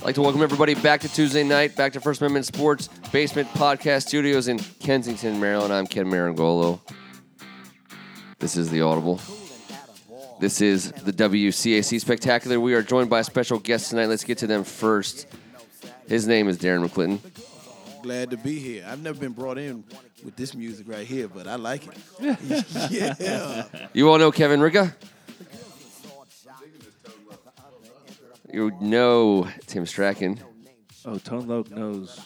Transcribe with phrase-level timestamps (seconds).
[0.00, 3.46] I'd like to welcome everybody back to Tuesday night, back to First Amendment Sports Basement
[3.50, 5.74] Podcast Studios in Kensington, Maryland.
[5.74, 6.80] I'm Ken Marangolo.
[8.38, 9.20] This is the Audible.
[10.40, 12.58] This is the WCAC Spectacular.
[12.58, 14.06] We are joined by a special guest tonight.
[14.06, 15.26] Let's get to them first.
[16.08, 17.20] His name is Darren McClinton.
[18.02, 18.86] Glad to be here.
[18.88, 19.84] I've never been brought in
[20.24, 22.90] with this music right here, but I like it.
[23.20, 23.66] yeah.
[23.92, 24.96] You all know Kevin Riga?
[28.52, 30.40] You know Tim Strachan.
[31.04, 32.20] Oh, Tone Loc knows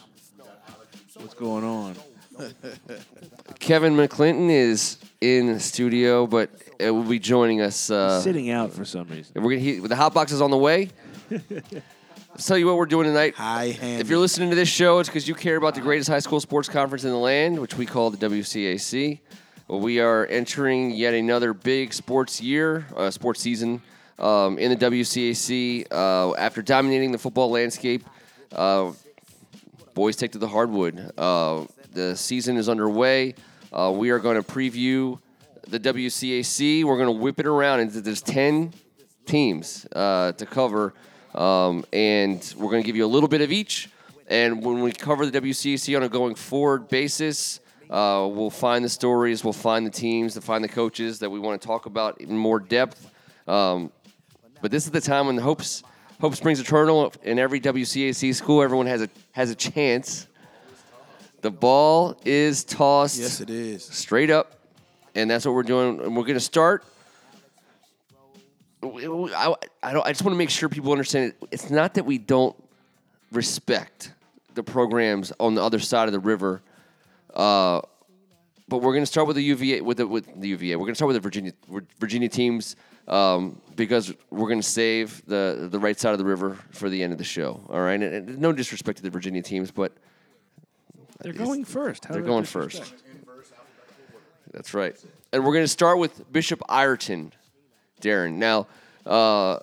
[1.17, 1.95] what's going on.
[3.61, 7.91] Kevin McClinton is in the studio, but it will be joining us.
[7.91, 9.33] Uh, Sitting out for some reason.
[9.43, 10.89] we're gonna he, the hot box is on the way.
[11.31, 13.35] Let's tell you what we're doing tonight.
[13.35, 14.01] High hand.
[14.01, 16.41] If you're listening to this show, it's because you care about the greatest high school
[16.41, 19.21] sports conference in the land, which we call the WCAC.
[19.69, 23.83] Well, we are entering yet another big sports year, uh, sports season
[24.19, 25.87] um, in the WCAC.
[25.91, 28.05] Uh, after dominating the football landscape,
[28.53, 28.93] uh,
[29.95, 31.13] boys take to the hardwood.
[31.17, 33.35] Uh, the season is underway.
[33.73, 35.19] Uh, we are going to preview
[35.69, 36.85] the WCAC.
[36.85, 38.73] We're going to whip it around, there's 10
[39.27, 40.95] teams uh, to cover,
[41.35, 43.89] um, and we're going to give you a little bit of each.
[44.29, 48.89] And when we cover the WCAC on a going forward basis, uh, we'll find the
[48.89, 52.21] stories, we'll find the teams, to find the coaches that we want to talk about
[52.21, 53.11] in more depth.
[53.47, 53.93] Um,
[54.65, 55.83] but this is the time when the hopes
[56.23, 58.63] hope springs eternal in every WCAC school.
[58.63, 60.27] Everyone has a has a chance.
[61.43, 63.85] The ball is tossed yes, it is.
[63.85, 64.55] straight up,
[65.15, 66.01] and that's what we're doing.
[66.01, 66.83] And we're going to start.
[68.83, 71.49] I, I, don't, I just want to make sure people understand it.
[71.51, 72.57] It's not that we don't
[73.33, 74.15] respect
[74.55, 76.63] the programs on the other side of the river,
[77.35, 77.83] uh,
[78.67, 80.77] but we're going to start with the UVA with the with the UVA.
[80.77, 81.53] We're going to start with the Virginia
[82.01, 82.77] Virginia teams
[83.09, 87.03] um, because we're going to save the the right side of the river for the
[87.03, 87.61] end of the show.
[87.69, 89.93] All right, and, and no disrespect to the Virginia teams, but
[91.21, 92.05] They're going first.
[92.05, 92.91] How they're going disrespect?
[92.91, 93.05] first.
[94.53, 94.97] That's right.
[95.33, 97.33] And we're going to start with Bishop Ireton,
[98.01, 98.35] Darren.
[98.35, 98.69] Now,
[99.05, 99.59] uh,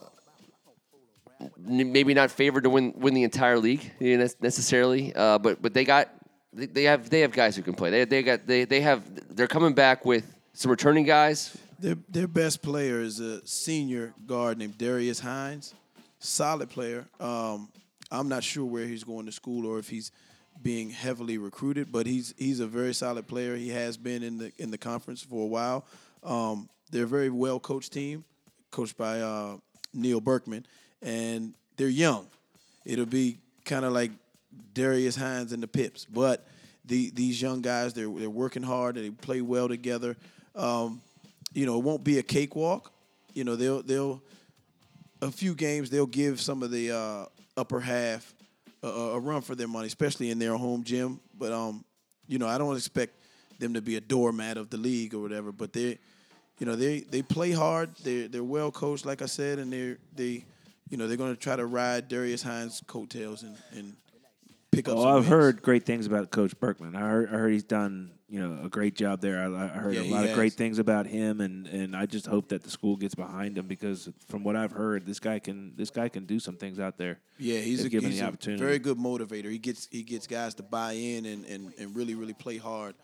[1.67, 5.85] n- maybe not favored to win win the entire league necessarily, uh, but but they
[5.85, 6.09] got
[6.53, 7.89] they they have they have guys who can play.
[7.89, 9.01] They they got they they have
[9.35, 11.57] they're coming back with some returning guys.
[11.81, 15.73] Their, their best player is a senior guard named Darius Hines.
[16.19, 17.07] Solid player.
[17.19, 17.69] Um,
[18.11, 20.11] I'm not sure where he's going to school or if he's
[20.61, 23.55] being heavily recruited, but he's he's a very solid player.
[23.55, 25.83] He has been in the in the conference for a while.
[26.23, 28.25] Um, they're a very well coached team,
[28.69, 29.57] coached by uh,
[29.91, 30.67] Neil Berkman,
[31.01, 32.27] and they're young.
[32.85, 34.11] It'll be kind of like
[34.75, 36.45] Darius Hines and the Pips, but
[36.85, 38.97] the, these young guys they're they're working hard.
[38.97, 40.15] They play well together.
[40.55, 41.01] Um,
[41.53, 42.91] you know, it won't be a cakewalk.
[43.33, 44.21] You know, they'll they'll
[45.21, 47.25] a few games they'll give some of the uh,
[47.55, 48.33] upper half
[48.83, 51.19] a, a run for their money, especially in their home gym.
[51.37, 51.85] But um,
[52.27, 53.15] you know, I don't expect
[53.59, 55.51] them to be a doormat of the league or whatever.
[55.51, 55.99] But they,
[56.59, 57.95] you know, they they play hard.
[58.03, 60.45] They're they're well coached, like I said, and they're they,
[60.89, 63.95] you know, they're going to try to ride Darius Hines' coattails and and
[64.83, 64.95] pick up.
[64.95, 65.27] Well, some I've wins.
[65.29, 66.95] heard great things about Coach Berkman.
[66.95, 69.41] I heard, I heard he's done you know a great job there.
[69.41, 70.35] I, I heard Yeah, a he lot of has.
[70.37, 73.67] great things about him, and, and I just hope that the school gets behind him
[73.67, 76.97] because from what I've heard, this guy can this guy can do some things out
[76.97, 77.19] there.
[77.37, 78.63] Yeah, he's, if a, given he's the a opportunity.
[78.63, 79.49] very good motivator.
[79.51, 82.95] He gets he gets guys to buy in and, and, and really really play hard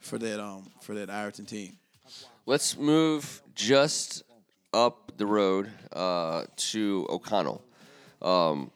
[0.00, 1.76] for that um for that Ireton team.
[2.44, 4.24] Let's move just
[4.74, 7.62] up the road uh, to O'Connell.
[8.20, 8.70] Um,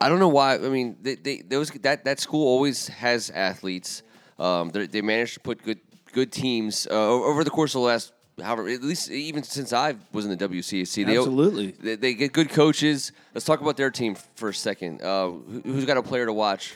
[0.00, 0.54] I don't know why.
[0.54, 4.02] I mean, they, they those that that school always has athletes.
[4.38, 5.80] Um, they they managed to put good
[6.12, 8.12] good teams uh, over the course of the last.
[8.42, 11.70] However, at least even since I was in the WCAC, they, Absolutely.
[11.70, 13.12] they, they get good coaches.
[13.32, 15.00] Let's talk about their team for a second.
[15.00, 16.74] Uh, who, who's got a player to watch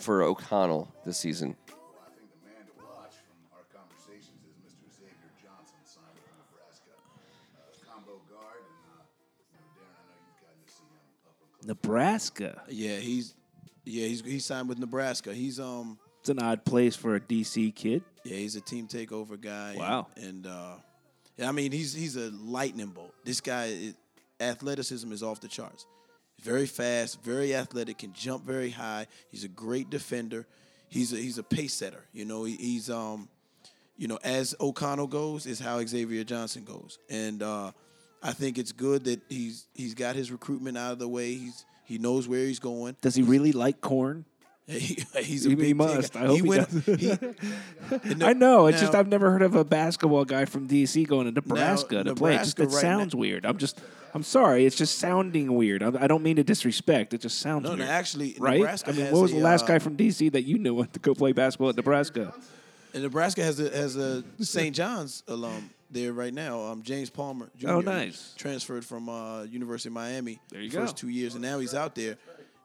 [0.00, 1.54] for O'Connell this season?
[1.70, 4.90] I think the man to watch from our conversations is Mr.
[4.98, 5.78] Xavier Johnson,
[6.42, 6.98] Nebraska.
[7.54, 8.95] Uh, combo guard, and
[11.66, 12.62] Nebraska.
[12.68, 13.34] Yeah, he's
[13.84, 15.34] yeah he's he signed with Nebraska.
[15.34, 18.02] He's um It's an odd place for a DC kid.
[18.24, 19.74] yeah he's a team takeover guy.
[19.76, 20.08] Wow.
[20.16, 20.74] And, uh,
[21.36, 23.14] yeah, I mean he's he's a lightning bolt.
[23.24, 23.94] This guy, is,
[24.40, 25.86] athleticism is off the charts.
[26.42, 29.06] Very fast, very athletic, can jump very high.
[29.30, 30.46] He's a great defender.
[30.88, 32.04] He's a, he's a pace setter.
[32.12, 33.28] You know, he, he's um,
[33.96, 37.72] you know, as O'Connell goes is how Xavier Johnson goes, and uh,
[38.22, 41.34] I think it's good that he's he's got his recruitment out of the way.
[41.34, 42.96] He's he knows where he's going.
[43.00, 44.24] Does he really like corn?
[44.66, 46.12] He, he's a He- big he must.
[46.12, 46.24] guy.
[46.24, 46.84] I hope he went.
[46.84, 47.00] does.
[47.00, 47.12] he-
[48.24, 48.66] I know.
[48.66, 52.14] It's just I've never heard of a basketball guy from DC going to Nebraska to
[52.16, 52.34] play.
[52.34, 53.46] It just Nebraska it right sounds weird.
[53.46, 53.80] I'm just.
[54.14, 54.64] I'm sorry.
[54.64, 55.82] It's just sounding weird.
[55.82, 57.12] I, I don't mean to disrespect.
[57.12, 57.90] It just sounds No, no, weird.
[57.90, 58.56] actually, right?
[58.58, 60.72] Nebraska I mean, what was a, the last uh, guy from DC that you knew
[60.74, 62.32] went to go play basketball at Nebraska?
[62.94, 64.74] And Nebraska has a has a St.
[64.74, 66.60] John's alum there right now.
[66.60, 67.68] Um, James Palmer Jr.
[67.70, 68.34] Oh, nice.
[68.36, 70.38] Transferred from uh, University of Miami.
[70.50, 71.00] There you first go.
[71.00, 72.16] two years, and now he's out there.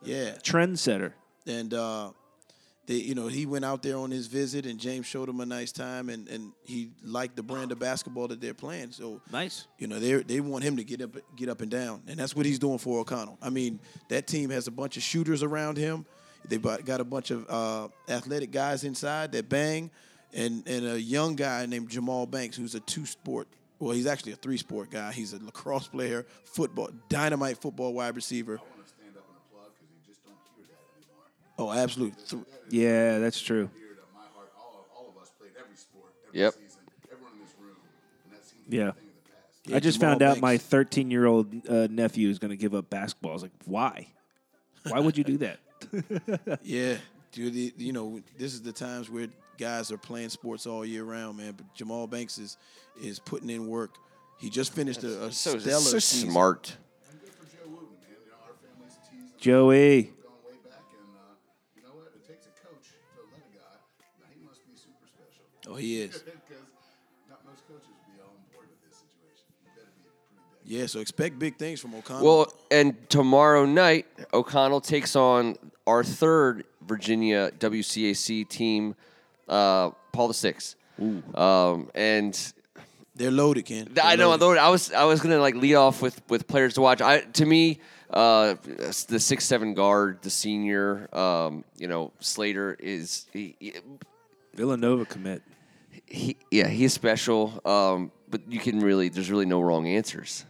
[0.03, 1.13] Yeah, Trendsetter.
[1.47, 2.11] and uh,
[2.87, 5.45] they, you know, he went out there on his visit, and James showed him a
[5.45, 8.91] nice time, and, and he liked the brand of basketball that they're playing.
[8.91, 9.67] So Nice.
[9.77, 12.35] you know, they they want him to get up get up and down, and that's
[12.35, 13.37] what he's doing for O'Connell.
[13.41, 13.79] I mean,
[14.09, 16.05] that team has a bunch of shooters around him.
[16.49, 19.91] They got a bunch of uh, athletic guys inside that bang,
[20.33, 23.47] and and a young guy named Jamal Banks who's a two sport.
[23.79, 25.11] Well, he's actually a three sport guy.
[25.11, 28.53] He's a lacrosse player, football, dynamite football wide receiver.
[28.59, 31.75] I want to stand up and applaud because you just don't hear that anymore.
[31.75, 32.15] Oh, absolutely.
[32.29, 33.69] Th- Yeah, that's true.
[33.75, 36.53] Dear to my heart, all, all of us played every sport, every Yep.
[37.11, 37.75] everyone in this room,
[38.25, 38.89] and that seems to be Yeah.
[38.89, 39.59] a thing of the past.
[39.65, 42.57] Yeah, I just Jamal found out my 13 year old uh, nephew is going to
[42.57, 43.31] give up basketball.
[43.31, 44.07] I was like, why?
[44.87, 45.59] Why would you do that?
[46.63, 46.97] Yeah,
[47.31, 47.55] dude.
[47.81, 49.27] You know, this is the times where
[49.61, 51.53] guys are playing sports all year round, man.
[51.55, 52.57] But Jamal Banks is
[53.01, 53.91] is putting in work.
[54.39, 56.31] He just finished a, a So, stellar so season.
[56.31, 56.75] smart.
[57.11, 58.17] And good for Joe Wootten, man.
[58.25, 60.01] You know, our family's teased him Joey.
[60.01, 60.11] going
[60.43, 61.07] way back, and
[61.75, 62.07] you know what?
[62.17, 63.77] It takes a coach to let a guy.
[64.19, 65.45] Now, he must be super special.
[65.71, 66.23] Oh, he is.
[67.29, 69.45] Not most coaches be on board with this situation.
[69.63, 72.25] Better be pretty dang Yeah, so expect big things from O'Connell.
[72.25, 75.55] Well, and tomorrow night, O'Connell takes on
[75.85, 78.95] our third Virginia WCAC team,
[79.51, 80.75] uh, Paul the Six.
[81.35, 82.53] Um, and
[83.15, 83.87] they're loaded, Ken.
[83.91, 84.29] They're I know.
[84.29, 84.43] loaded.
[84.45, 87.01] Lord, I was I was gonna like lead off with with players to watch.
[87.01, 87.79] I to me,
[88.11, 88.55] uh,
[89.07, 93.73] the six seven guard, the senior, um, you know, Slater is he, he-
[94.53, 95.41] Villanova commit.
[96.05, 97.59] he yeah he's special.
[97.65, 100.45] Um, but you can really there's really no wrong answers.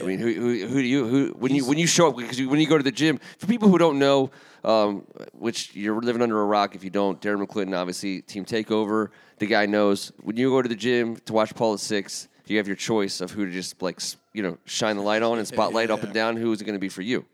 [0.00, 2.38] I mean, who, who, who do you who when you when you show up because
[2.38, 4.30] you, when you go to the gym for people who don't know,
[4.64, 7.20] um, which you're living under a rock if you don't.
[7.20, 9.10] Darren McClinton, obviously, team takeover.
[9.38, 12.56] The guy knows when you go to the gym to watch Paul at six, you
[12.58, 14.00] have your choice of who to just like
[14.32, 16.36] you know shine the light on and spotlight up and down.
[16.36, 17.24] Who is it going to be for you?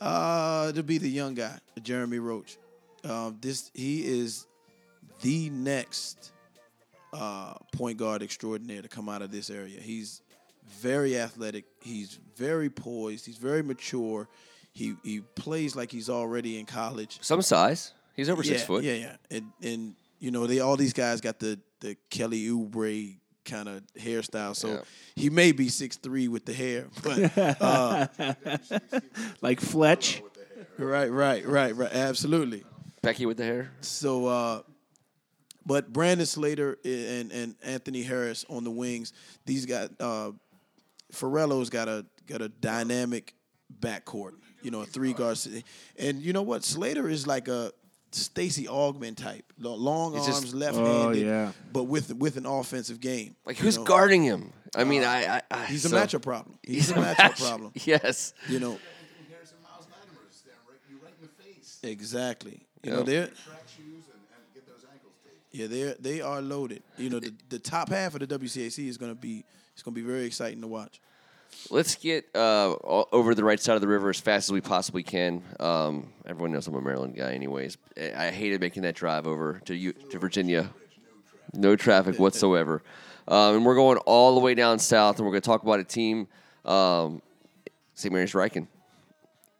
[0.00, 2.58] Uh, to be the young guy, Jeremy Roach.
[3.04, 4.46] Um, this he is
[5.22, 6.32] the next
[7.12, 9.80] uh, point guard extraordinaire to come out of this area.
[9.80, 10.22] He's
[10.66, 11.64] very athletic.
[11.80, 13.26] He's very poised.
[13.26, 14.28] He's very mature.
[14.72, 17.18] He he plays like he's already in college.
[17.22, 17.92] Some size.
[18.16, 18.84] He's over six foot.
[18.84, 23.16] Yeah, yeah, and and you know they all these guys got the the Kelly Oubre
[23.44, 24.56] kind of hairstyle.
[24.56, 24.80] So Yeah.
[25.16, 28.06] he may be six three with the hair, but uh,
[29.42, 30.22] Like Fletch.
[30.78, 32.64] right, right, right, right, absolutely.
[33.02, 33.70] Becky with the hair.
[33.82, 34.62] So, uh,
[35.66, 39.12] but Brandon Slater and and Anthony Harris on the wings.
[39.44, 40.32] These got uh,
[41.14, 43.34] Farello's got a got a dynamic
[43.80, 44.32] backcourt.
[44.62, 45.38] You know, a three guard.
[45.98, 46.64] And you know what?
[46.64, 47.72] Slater is like a
[48.12, 51.52] Stacey Augmon type, long He's arms, just- left handed, Oh, yeah.
[51.72, 53.34] but with with an offensive game.
[53.44, 53.84] Like who's know?
[53.84, 54.52] guarding him?
[54.76, 56.58] I mean, uh, I, I, I He's a matchup problem.
[56.62, 57.72] He's, a matchup problem.
[57.84, 58.32] Yes.
[58.48, 61.78] You know, Anthony Harrison, Miles Latimer is staring right, you right in the face.
[61.82, 62.66] exactly.
[62.82, 62.96] You Yeah.
[62.96, 65.44] know, they're Track shoes and, and get those ankles taped.
[65.52, 66.82] Yeah, they they are loaded.
[66.98, 69.44] You know, the, the top half of the WCAC is going to be
[69.74, 71.00] it's going to be very exciting to watch.
[71.70, 72.74] Let's get uh,
[73.12, 75.42] over the right side of the river as fast as we possibly can.
[75.60, 77.78] Um, everyone knows I'm a Maryland guy, anyways.
[77.96, 80.70] I I hated making that drive over to U- to Virginia.
[81.52, 82.82] No traffic whatsoever.
[83.28, 85.80] Um, and we're going all the way down south, and we're going to talk about
[85.80, 86.26] a team,
[86.64, 87.22] um,
[87.94, 88.12] St.
[88.12, 88.66] Mary's Ryken.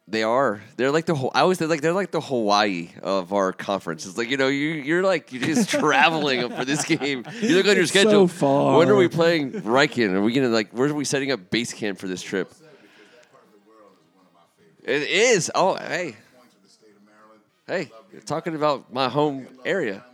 [0.07, 0.61] They are.
[0.77, 1.15] They're like the.
[1.15, 4.05] Ho- I always they're like they're like the Hawaii of our conference.
[4.05, 7.25] It's like you know you you're like you're just traveling for this game.
[7.41, 8.27] You look on your It's so schedule.
[8.27, 8.77] far.
[8.77, 10.11] When are we playing Ryken?
[10.13, 10.69] Are we gonna like?
[10.73, 12.49] Where are we setting up base camp for this trip?
[12.49, 14.41] Because that part of the world is one of my
[14.85, 15.51] favorite It is.
[15.55, 17.41] Oh, hey, points of the state of Maryland.
[17.89, 20.05] hey, you're talking about my home area.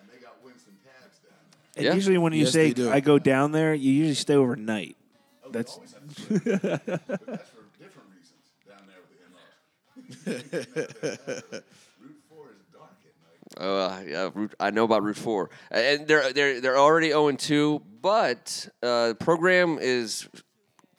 [0.00, 1.78] And they got Wynston Tabbs down there.
[1.78, 1.94] And Yeah.
[1.94, 2.90] usually when you Yes, say they do.
[2.92, 4.96] I go down there, you usually stay overnight.
[5.44, 10.01] Oh, that's But that's for different reasons down there with the in-laws.
[10.01, 10.01] Route 4 is dark at night.
[13.56, 17.38] Uh, yeah, Route, I know about Route Four, and they're they're they're already zero and
[17.38, 20.26] two, but uh, the program is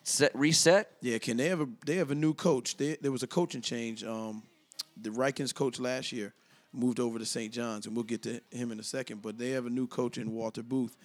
[0.04, 0.90] set reset.
[1.00, 2.76] Yeah, can they have a they have a new coach?
[2.76, 4.04] They, there was a coaching change.
[4.04, 4.42] Um,
[4.96, 6.32] the Rykens coach last year
[6.72, 7.52] moved over to St.
[7.52, 9.22] John's, and we'll get to him in a second.
[9.22, 10.96] But they have a new coach in Walter Booth.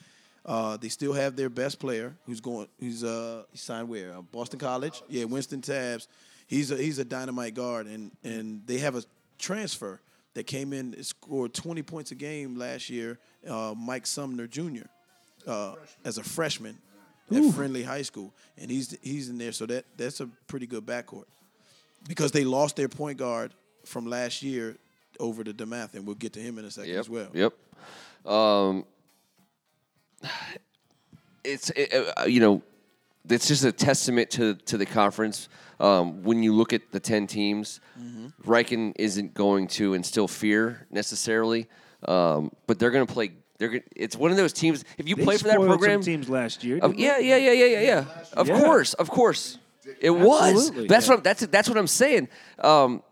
[0.46, 4.14] Uh, they still have their best player, who's going, who's uh, signed where?
[4.14, 5.02] Uh, Boston College.
[5.10, 6.08] Yeah, Wynston Tabbs.
[6.50, 9.04] He's a he's a dynamite guard, and and they have a
[9.38, 10.02] transfer
[10.34, 14.88] that came in and scored 20 points a game last year, uh, Mike Sumner Jr.
[15.48, 16.78] Uh, as a freshman
[17.32, 19.52] at Friendly High School, and he's he's in there.
[19.52, 21.26] So that that's a pretty good backcourt
[22.08, 23.54] because they lost their point guard
[23.86, 24.76] from last year
[25.20, 27.00] over to Demath, and we'll get to him in a second Yep.
[27.00, 27.28] as well.
[27.34, 27.54] Yep.
[28.26, 28.86] Um,
[31.44, 32.62] it's it, uh, you know,
[33.30, 35.50] it's just a testament to to the conference.
[35.80, 38.50] Um, when you look at the ten teams, Mm-hmm.
[38.52, 41.68] Ryken isn't going to instill fear necessarily,
[42.08, 43.32] um, but they're going to play.
[43.58, 44.86] They're gonna, it's one of those teams.
[44.98, 46.80] If you They play for that program, teams last year.
[46.80, 48.06] Didn't yeah, yeah, yeah, yeah, yeah, yeah.
[48.34, 48.60] Of Yeah.
[48.60, 49.58] course, of course.
[50.00, 50.54] It was.
[50.70, 50.88] Absolutely.
[50.88, 51.16] That's Yeah.
[51.16, 52.30] what that's that's what I'm saying.
[52.60, 53.04] Um,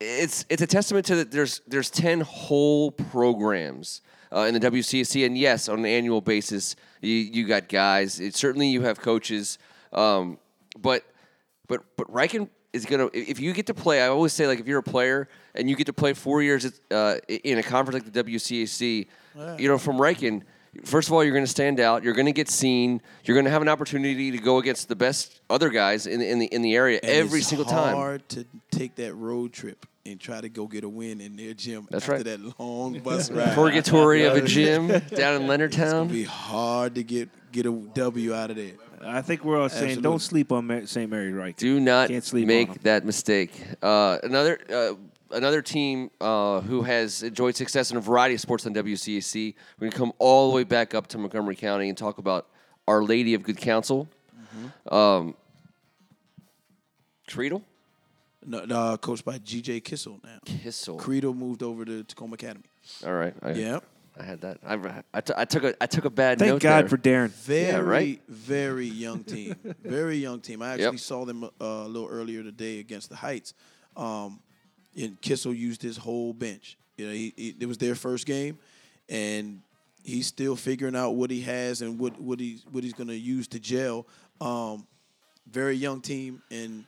[0.00, 1.30] it's it's a testament to that.
[1.30, 4.00] There's there's ten whole programs
[4.32, 8.20] uh, in the WCSC, and yes, on an annual basis, you you got guys.
[8.20, 9.58] It, certainly, you have coaches,
[9.92, 10.38] um,
[10.78, 11.04] but
[11.66, 13.08] but but Ryken is gonna.
[13.12, 15.76] If you get to play, I always say like if you're a player and you
[15.76, 19.06] get to play four years uh, in a conference like the WCAC,
[19.58, 20.42] you know from Ryken.
[20.84, 22.04] First of all, you're going to stand out.
[22.04, 23.00] You're going to get seen.
[23.24, 26.28] You're going to have an opportunity to go against the best other guys in the
[26.30, 27.88] in the, in the area And every single time.
[27.88, 31.36] It's hard to take that road trip and try to go get a win in
[31.36, 32.24] their gym That's after right.
[32.24, 33.54] that long bus ride.
[33.54, 36.10] Purgatory of a gym down in Leonardtown It'd Leonardtown.
[36.10, 38.72] be hard to get get a W out of there.
[39.04, 40.02] I think we're all saying Absolutely.
[40.02, 41.08] don't sleep on Ma- St.
[41.10, 41.56] Mary right.
[41.56, 43.52] Do not Can't sleep on that mistake.
[43.80, 44.94] Uh, another uh,
[45.30, 49.54] another team uh, who has enjoyed success in a variety of sports on WCAC.
[49.78, 52.48] We're going to come all the way back up to Montgomery County and talk about
[52.88, 54.08] Our Lady of Good Counsel.
[54.36, 54.94] Mm-hmm.
[54.94, 55.34] Um,
[57.28, 57.62] Creedle?
[58.48, 59.80] No, no, coached by G.J.
[59.80, 60.38] Kissel now.
[60.44, 60.96] Kissel.
[60.96, 62.64] Credo moved over to Takoma Academy.
[63.06, 63.34] All right.
[63.42, 63.84] I, Yep.
[64.18, 64.58] I had that.
[64.66, 66.88] I, I, t- I took a I took a bad Thank note God there.
[66.88, 67.30] for Darren.
[67.30, 68.20] Very, right.
[68.28, 69.54] very young team.
[69.84, 70.60] very young team.
[70.60, 70.98] I actually Yep.
[70.98, 73.54] saw them uh, a little earlier today against the Heights.
[73.96, 74.40] Um,
[74.96, 76.76] and Kissel used his whole bench.
[76.96, 78.58] You know, he, he, it was their first game,
[79.08, 79.60] and
[80.02, 83.16] he's still figuring out what he has and what what he what he's going to
[83.16, 84.04] use to gel.
[84.40, 84.84] Um,
[85.48, 86.84] very young team, and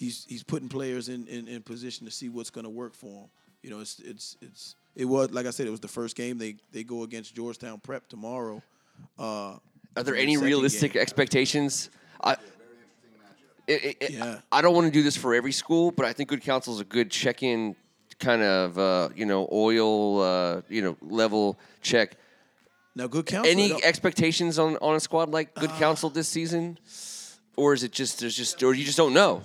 [0.00, 3.06] he's he's putting players in, in, in position to see what's going to work for
[3.22, 3.28] him.
[3.62, 6.38] You know, it's it's it's it was like I said, it was the first game.
[6.38, 8.62] They they go against Georgetown Prep tomorrow.
[9.18, 9.56] Uh,
[9.96, 11.02] Are there any realistic game.
[11.02, 11.90] expectations?
[12.22, 12.32] I,
[13.66, 14.38] it, it, it- Yeah.
[14.50, 16.80] I don't want to do this for every school, but I think Good Counsel is
[16.80, 17.76] a good check-in
[18.18, 22.16] kind of uh, you know oil uh, you know level check.
[22.94, 23.50] Now, good counsel.
[23.50, 26.76] Any expectations on, on a squad like Uh, Good Counsel this season,
[27.56, 29.42] or is it just there's just or you just don't know?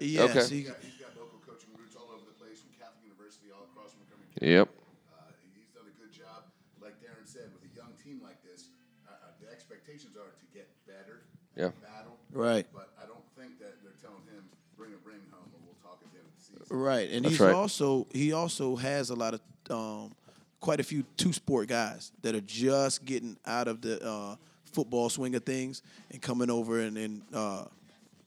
[0.00, 0.42] Yes, okay.
[0.48, 3.50] he- He's got, he's got local coaching roots all over the place from Catholic University
[3.54, 4.50] all across Montgomery County.
[4.54, 4.68] Yep.
[5.12, 6.48] Uh, he's done a good job.
[6.82, 8.68] Like Darren said, with a young team like this,
[9.06, 11.24] uh, uh, the expectations are to get better,
[11.56, 11.70] Yeah.
[11.82, 12.16] battle.
[12.32, 12.66] Right.
[12.74, 14.44] But I don't think that they're telling him
[14.76, 16.76] bring a ring home, and we'll talk at the end of the season.
[16.76, 17.54] right, and That's he's right.
[17.54, 20.12] also he also has a lot of um,
[20.60, 24.34] quite a few two sport guys that are just getting out of the uh,
[24.64, 27.64] football swing of things and coming over and, and uh,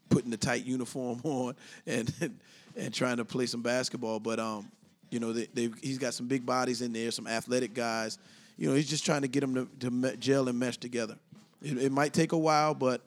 [0.10, 2.14] putting the tight uniform on and
[2.76, 4.20] and trying to play some basketball.
[4.20, 4.72] But um,
[5.10, 8.18] you know, they, he's got some big bodies in there, some athletic guys.
[8.58, 11.18] You know, he's just trying to get them to, to me- gel and mesh together.
[11.62, 13.02] It, it might take a while, but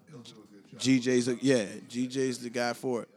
[0.77, 3.09] GJ's a, yeah, GJ's the guy for it.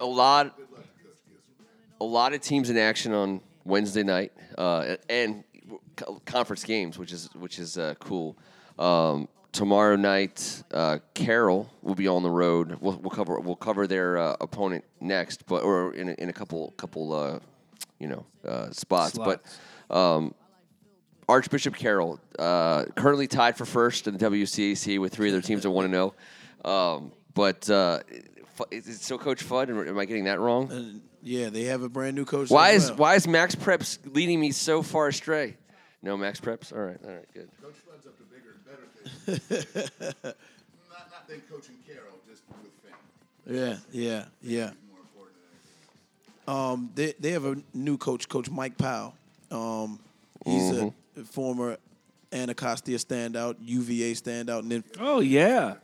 [0.00, 0.58] a lot
[2.00, 5.44] a lot of teams in action on Wednesday night uh, and
[6.24, 8.36] conference games, which is which is uh, cool.
[8.78, 12.78] Um, tomorrow night, uh, Carroll will be on the road.
[12.80, 16.32] We'll, we'll cover we'll cover their uh, opponent next, but or in a, in a
[16.32, 17.38] couple couple uh,
[17.98, 19.14] you know uh, spots.
[19.14, 19.42] Slots.
[19.88, 20.34] But um,
[21.28, 25.72] Archbishop Carroll uh, currently tied for first in the WCAC with three other teams at
[25.72, 26.14] one and zero.
[26.64, 28.00] Um, but uh,
[28.70, 29.68] is it still Coach Fudd?
[29.68, 31.02] Am- I getting that wrong?
[31.22, 32.50] Yeah, they have a brand new coach.
[32.50, 32.96] Why is well.
[32.96, 35.56] why is Max Preps leading me so far astray?
[36.02, 36.72] No Max Preps.
[36.72, 37.48] All right, all right, good.
[37.62, 40.24] Coach Flood's up to bigger and better things.
[40.90, 43.60] not, not than coaching Carroll, just with family.
[43.60, 44.70] Yeah, yeah, yeah.
[44.90, 45.36] More important
[46.46, 46.54] than.
[46.54, 49.14] Um, they they have a new coach, Coach Mike Powell.
[49.50, 50.00] Um,
[50.44, 50.92] he's a
[51.24, 51.76] former
[52.32, 55.74] Anacostia standout, UVA standout, and then Oh yeah,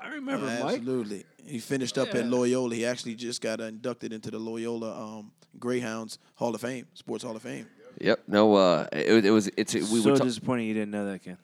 [0.00, 0.76] I remember Mike.
[0.76, 2.74] absolutely he finished up at Loyola.
[2.74, 7.36] He actually just got inducted into the Loyola um, Greyhounds Hall of Fame, Sports Hall
[7.36, 7.66] of Fame.
[8.00, 8.22] Yep.
[8.28, 8.54] No.
[8.54, 9.48] Uh, it, it was.
[9.56, 9.74] It's.
[9.74, 10.16] We so were.
[10.18, 11.38] ta- disappointing you didn't know that, Ken.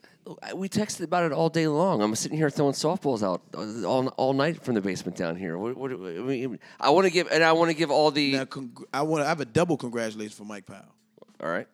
[0.54, 2.02] we texted about it all day long.
[2.02, 5.56] I'm sitting here throwing softballs out uh, all, all night from the basement down here.
[5.58, 8.32] What, what, I, mean, I want to give, and I want to give all the.
[8.32, 10.94] Now, congr- I want I have a double congratulations for Mike Powell.
[11.42, 11.66] all right.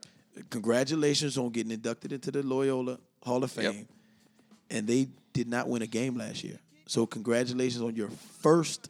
[0.50, 3.74] Congratulations on getting inducted into the Loyola Hall of Fame, Yep.
[3.74, 3.88] Fame.
[4.70, 6.58] And they did not win a game last year.
[6.86, 8.08] So congratulations on your
[8.40, 8.88] first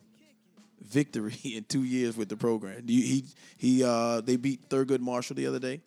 [0.88, 2.86] victory in two years with the program.
[2.86, 3.24] He he,
[3.56, 5.80] he uh, they beat Thurgood Marshall the other day,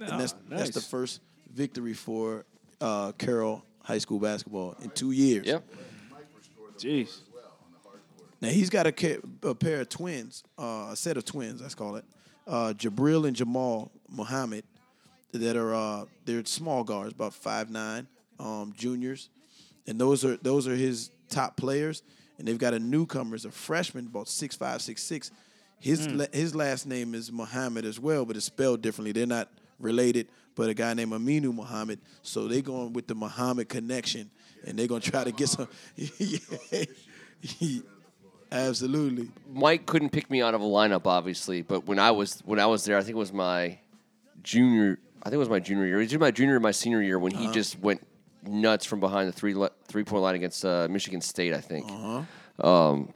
[0.00, 1.20] and that's that's the first
[1.52, 2.44] victory for
[2.80, 5.46] uh, Carroll High School basketball in two years.
[5.46, 5.64] Yep.
[6.78, 7.18] Jeez.
[8.40, 11.96] Now he's got a, a pair of twins, uh, a set of twins, let's call
[11.96, 12.04] it,
[12.46, 14.62] uh, Jabril and Jamal Muhammad,
[15.32, 18.06] that are uh, they're small guards, about five nine,
[18.38, 19.28] um, juniors,
[19.86, 22.02] and those are those are his top players.
[22.38, 25.30] And they've got a newcomer, as a freshman, about six five, six six.
[25.80, 26.18] His mm.
[26.18, 29.12] la- his last name is Muhammad as well, but it's spelled differently.
[29.12, 32.00] They're not related, but a guy named Aminu Muhammad.
[32.22, 34.30] So they're going with the Muhammad connection,
[34.66, 35.68] and they're gonna try to get some.
[38.50, 39.28] Absolutely.
[39.52, 42.66] Mike couldn't pick me out of a lineup, obviously, but when I was when I
[42.66, 43.78] was there, I think it was my
[44.42, 44.98] junior.
[45.22, 46.00] I think it was my junior year.
[46.00, 47.52] It was my junior or my senior year when he uh-huh.
[47.52, 48.06] just went
[48.48, 51.54] nuts from behind the three le- three point line against uh, Michigan State.
[51.54, 51.90] I think.
[52.60, 53.12] Um,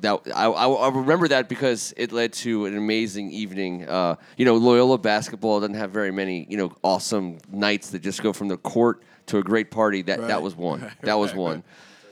[0.00, 3.88] that I, I, I remember that because it led to an amazing evening.
[3.88, 8.22] Uh, you know, Loyola basketball doesn't have very many you know awesome nights that just
[8.22, 10.02] go from the court to a great party.
[10.02, 10.28] That Right.
[10.28, 10.82] that was one.
[10.82, 11.64] Right, that was right, one.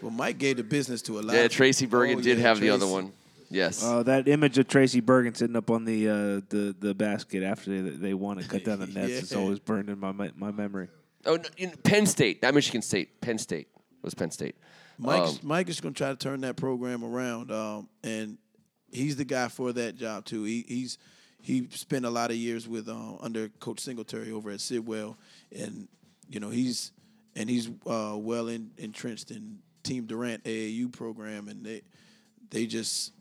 [0.02, 1.34] Well, Mike gave the business to a lot.
[1.34, 2.00] Yeah, of Tracy people.
[2.00, 3.12] Bergen Oh, did yeah, have the other one.
[3.50, 3.82] Yes.
[3.84, 6.14] Uh, that image of Tracy Bergen sitting up on the uh,
[6.48, 9.88] the the basket after they, they won and cut down the nets is always burned
[9.88, 10.88] in my my memory.
[11.26, 13.20] Oh, no, in Penn State, not Michigan State.
[13.20, 14.56] Penn State It was Penn State.
[14.98, 18.38] Mike's, Um, Mike is going to try to turn that program around, um, and
[18.92, 20.44] he's the guy for that job too.
[20.44, 20.98] He, he's
[21.42, 25.16] he spent a lot of years with uh, under Coach Singletary over at Sidwell,
[25.56, 25.88] and
[26.28, 26.92] you know he's
[27.34, 31.82] and he's uh, well in, entrenched in Team Durant AAU program, and they
[32.50, 33.12] they just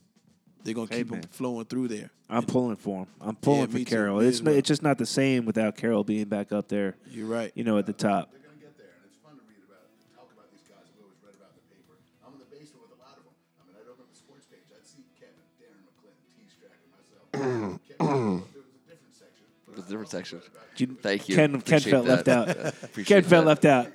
[0.64, 1.20] they're gonna Hey, keep man.
[1.22, 2.10] him flowing through there.
[2.30, 3.08] I'm pulling for him.
[3.22, 4.20] I'm pulling for me too.
[4.20, 4.54] It's well.
[4.56, 6.96] it's just not the same without Carroll being back up there.
[7.10, 7.52] You're right.
[7.56, 8.32] You know, at the top.
[8.32, 9.82] They're going to get there, and it's fun to read about,
[10.14, 10.86] talk about these guys.
[10.86, 11.98] I've always read about the paper.
[12.22, 13.34] I'm in the basement with a lot of them.
[13.34, 14.68] I mean, I'd open up the sports page.
[14.70, 16.46] I'd see Kevin, Darren McClinton, T.
[16.54, 17.26] Stracker, myself.
[17.90, 19.46] Kevin, there was a different section.
[19.50, 20.38] It was a different section.
[20.78, 21.36] You- Thank you.
[21.36, 22.50] Ken, Ken Appreciate felt left out.
[22.84, 23.88] Appreciate Ken felt left out.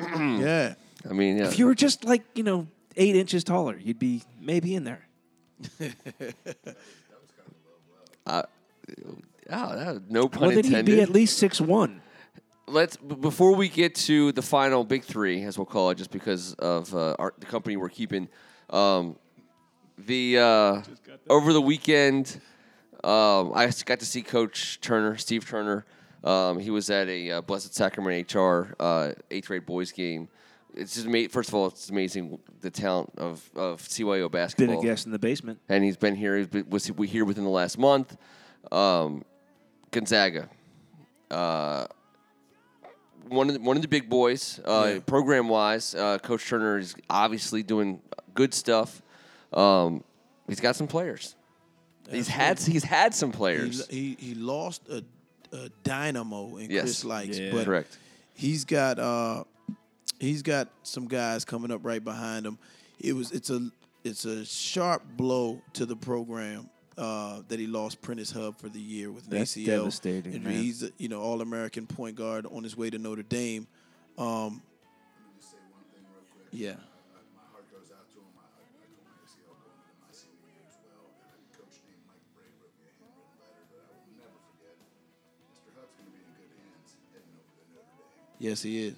[0.00, 0.74] Yeah.
[1.08, 1.46] I mean, yeah.
[1.46, 5.06] If you were just like you know eight inches taller, you'd be maybe in there.
[8.26, 8.42] oh,
[9.48, 12.02] that, no pun Well, then he'd be at least six one.
[12.66, 16.54] Let's before we get to the final big three, as we'll call it, just because
[16.54, 18.28] of uh, our, the company we're keeping.
[18.70, 19.16] Um,
[19.98, 20.82] the uh,
[21.28, 22.40] over the weekend,
[23.02, 25.84] um, I got to see Coach Turner, Steve Turner.
[26.22, 30.28] Um, he was at a uh, Blessed Sacrament HR uh, eighth grade boys game.
[30.74, 34.80] It's just ama- first of all, it's amazing the talent of, of CYO Been basketball.
[34.80, 35.58] a guest in the basement.
[35.68, 36.36] and he's been here.
[36.38, 38.16] He's been, was we here within the last month.
[38.70, 39.24] Um,
[39.90, 40.48] Gonzaga,
[41.30, 41.86] uh,
[43.28, 45.00] one of the, one of the big boys, uh, Yeah.
[45.06, 45.94] program wise.
[45.94, 48.00] Uh, Coach Turner is obviously doing
[48.34, 49.02] good stuff.
[49.52, 50.04] Um,
[50.48, 51.34] he's got some players.
[52.10, 53.86] He's had he's had some He, players.
[53.88, 55.04] he he lost a,
[55.52, 56.82] a dynamo in Yes.
[56.82, 57.52] Chris Lykes, Yeah.
[57.52, 57.98] but Correct.
[58.34, 59.44] he's got uh
[60.20, 62.58] he's got some guys coming up right behind him.
[63.00, 63.70] It was it's a
[64.04, 68.80] it's a sharp blow to the program uh, that he lost Prentiss Hubb for the
[68.80, 69.66] year with an That's ACL.
[69.66, 70.52] devastating, injury.
[70.54, 70.62] man.
[70.62, 73.66] He's a, you know All American point guard on his way to Notre Dame.
[74.18, 74.62] Um,
[75.38, 76.48] Just say one thing real quick.
[76.52, 76.76] yeah,
[77.32, 78.28] my heart goes out to him.
[78.36, 81.08] I, I, I told my ACL going into my senior year as well.
[81.24, 84.36] And a coach named Mike Brey wrote me a handwritten letter that I will never
[84.52, 84.76] forget.
[85.56, 85.72] Mr.
[85.76, 88.44] Hubb's going to be in good hands heading over to Notre Dame.
[88.44, 88.96] yes he is.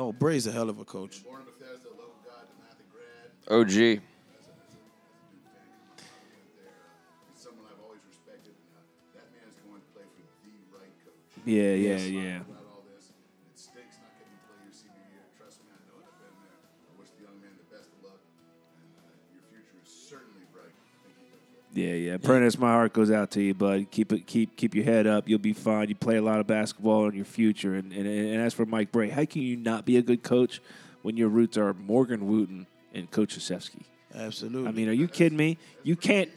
[0.00, 1.22] Oh, Brey's a hell of a coach.
[1.22, 3.60] Born in Bethesda, local guy, Dematha grad.
[3.60, 3.66] OG.
[3.68, 4.52] That's a,
[12.48, 12.59] that's
[21.80, 22.16] Yeah, yeah.
[22.18, 23.86] Prentiss, my heart goes out to you, bud.
[23.90, 25.26] Keep it, keep keep your head up.
[25.26, 25.88] You'll be fine.
[25.88, 27.74] You play a lot of basketball in your future.
[27.74, 30.60] And and, and as for Mike Brey, how can you not be a good coach
[31.00, 33.84] when your roots are Morgan Wootten and Coach Krzyzewski?
[34.14, 34.68] Absolutely.
[34.68, 35.56] I mean, are you kidding me?
[35.82, 36.30] You can't.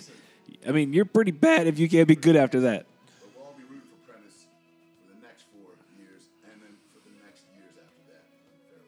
[0.65, 2.85] I mean, you're pretty bad if you can't be good after that.
[3.35, 4.45] We'll all be rooting for Prentiss
[5.01, 8.23] for the next four years, and then for the next years after that.
[8.31, 8.87] I'm fairly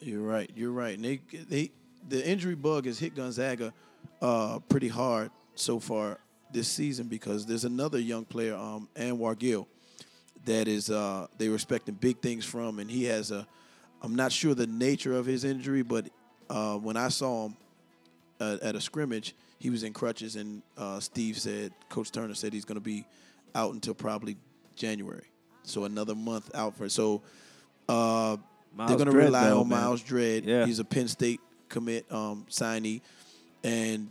[0.00, 0.08] certain.
[0.08, 0.50] You're right.
[0.56, 0.96] You're right.
[0.96, 1.70] And they, they,
[2.08, 3.74] the injury bug has hit Gonzaga
[4.22, 6.18] uh, pretty hard so far
[6.52, 9.66] this season because there's another young player, um, Anwar Gill,
[10.44, 13.46] that is uh, they were expecting big things from, and he has a.
[14.02, 16.08] I'm not sure the nature of his injury, but
[16.48, 17.56] uh, when I saw him
[18.38, 22.52] uh, at a scrimmage, he was in crutches, and uh, Steve said, Coach Turner said
[22.52, 23.04] he's going to be
[23.54, 24.36] out until probably
[24.76, 25.24] January,
[25.64, 26.88] so another month out for.
[26.88, 27.22] So
[27.88, 28.36] Uh,
[28.76, 29.80] they're going to rely though, on man.
[29.80, 30.44] Myles Dread.
[30.44, 30.66] Yeah.
[30.66, 33.00] He's a Penn State commit um, signee,
[33.64, 34.10] and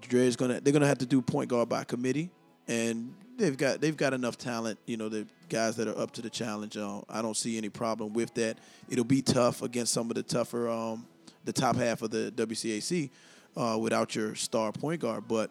[0.00, 2.30] Dre's gonna they're gonna have to do point guard by committee,
[2.68, 4.78] and they've got they've got enough talent.
[4.86, 6.76] You know, the guys that are up to the challenge.
[6.76, 8.58] I don't see any problem with that.
[8.88, 11.06] It'll be tough against some of the tougher, um,
[11.44, 13.10] the top half of the WCAC
[13.56, 15.50] uh, without your star point guard, but.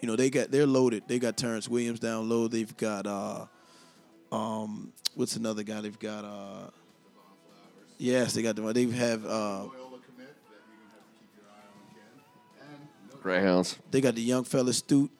[0.00, 1.02] You know they got they're loaded.
[1.08, 2.46] They got Terrence Williams down low.
[2.46, 3.46] They've got uh,
[4.30, 5.80] um, what's another guy?
[5.80, 6.70] They've got uh,
[7.98, 9.64] yes, they got the they have uh,
[13.28, 13.76] Greyhounds.
[13.90, 15.10] they got the young fella Stute.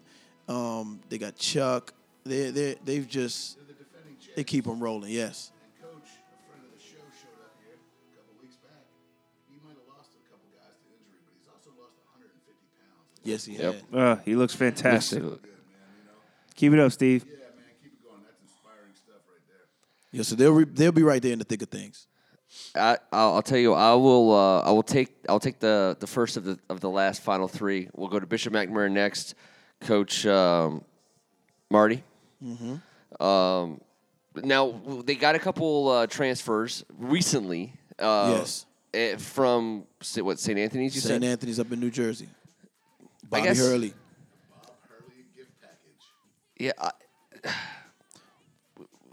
[0.48, 1.92] Um, they got Chuck.
[2.24, 5.10] They they they've just they're the they keep them rolling.
[5.12, 8.84] Yes, And coach, a friend of the show, showed up here a couple weeks back.
[9.52, 13.28] He might have lost a couple guys to injury, but he's also lost 150 pounds.
[13.28, 13.92] yes he Yep.
[13.92, 13.98] had.
[14.00, 15.22] Uh, he looks fantastic.
[15.22, 16.16] Looks- Good man.
[16.56, 17.24] Keep it up, Steve.
[17.28, 18.22] Yeah, man, keep it going.
[18.24, 19.68] That's inspiring stuff right there.
[20.12, 22.06] Yeah, so they'll re, they'll be right there in the thick of things.
[22.74, 24.32] I, I'll, I'll tell you, I will.
[24.34, 25.14] Uh, I will take.
[25.28, 27.88] I'll take the the first of the of the last final three.
[27.94, 29.34] We'll go to Bishop McNamara next.
[29.80, 30.82] Coach um,
[31.70, 32.02] Marty.
[33.20, 33.80] Um,
[34.36, 37.72] now they got a couple uh, transfers recently.
[37.98, 38.66] Uh, Yes.
[38.94, 39.84] eh, From
[40.20, 40.58] what St.
[40.58, 40.94] Anthony's?
[40.94, 41.22] You St.
[41.22, 41.24] said.
[41.24, 42.28] Anthony's up in New Jersey.
[43.28, 43.92] Bobby guess- Hurley.
[44.88, 46.06] Hurley gift package.
[46.58, 46.72] Yeah.
[46.78, 46.90] I,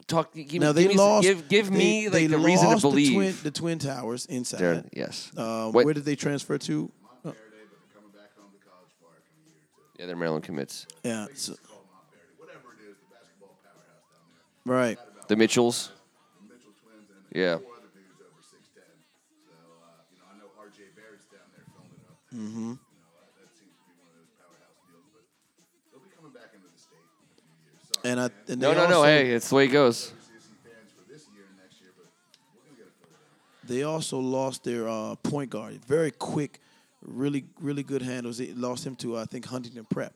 [0.08, 0.34] talk.
[0.34, 1.24] Give, Now give they me, lost.
[1.28, 3.13] Give, give they- me they like a reason to lost the believe.
[3.13, 4.60] twin, the twin towers inside.
[4.60, 5.32] There- yes.
[5.38, 6.84] Um, where did they transfer to?
[6.84, 6.91] Montverde,
[7.24, 7.34] but they're
[7.94, 10.00] coming back home to College Park in a year or two.
[10.00, 10.86] yeah, they're Maryland commits.
[11.04, 14.26] Yeah, so, Call Montverde, whatever it is, the basketball powerhouse down
[14.65, 14.76] there.
[14.76, 14.98] right.
[15.28, 15.91] The Mitchells.
[16.41, 17.58] The Mitchell twins and Yeah.
[17.58, 17.72] four
[28.06, 29.04] And I and No, no, no.
[29.04, 30.12] Hey, it's the way it goes.
[30.12, 30.13] WCC
[30.63, 32.06] fans for this year and next year, but
[32.54, 33.18] we're going to get a further
[33.68, 33.78] down.
[33.78, 35.84] They also lost their uh, point guard.
[35.86, 36.60] Very quick,
[37.02, 38.38] really, really good handles.
[38.38, 40.13] They lost him to I think Huntington Prep,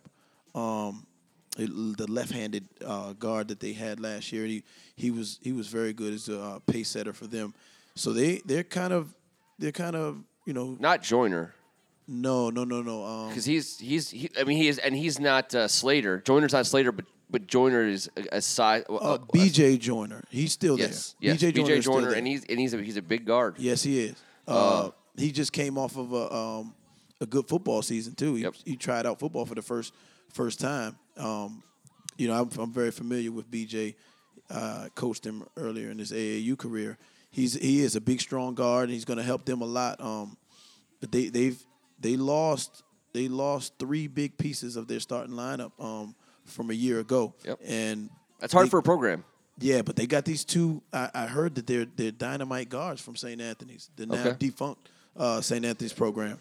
[0.53, 1.05] um,
[1.57, 4.45] the left-handed uh, guard that they had last year.
[4.45, 4.63] He
[4.95, 7.55] he was he was very good as a uh, pace setter for them.
[7.95, 9.15] So they they're kind of
[9.57, 11.53] they're kind of you know Not Joyner.
[12.07, 15.19] no no no no um, Because he's he's he, I mean he is and he's
[15.19, 16.21] not uh, Slater.
[16.21, 18.83] Joyner's not Slater, but but Joyner is a, a size.
[18.89, 20.23] uh, BJ Joyner.
[20.29, 21.31] He's still yes, there.
[21.33, 23.55] yes, BJ, BJ is Joyner, and he's and he's a, he's a big guard.
[23.57, 24.15] Yes, he is.
[24.47, 26.73] Uh, he just came off of a um,
[27.21, 28.35] a good football season too.
[28.35, 28.53] He, Yep.
[28.65, 29.93] he tried out football for the first
[30.33, 30.97] first time.
[31.17, 31.63] Um,
[32.17, 33.95] you know, I'm, I'm very familiar with BJ.
[34.49, 36.97] Uh, coached him earlier in his AAU career.
[37.29, 40.01] He's he is a big, strong guard, and he's going to help them a lot.
[40.01, 40.35] Um,
[40.99, 41.63] but they they've
[41.99, 42.81] they lost
[43.13, 46.15] they lost three big pieces of their starting lineup um,
[46.49, 47.33] from a year ago.
[47.45, 47.59] Yep.
[47.65, 48.09] And
[48.39, 49.23] That's hard they- for a program.
[49.59, 50.81] yeah, but they got these two.
[50.93, 53.39] I, I heard that they're they're dynamite guards from St.
[53.41, 54.35] Anthony's, the now Okay.
[54.39, 55.63] defunct uh, St.
[55.65, 56.37] Anthony's program.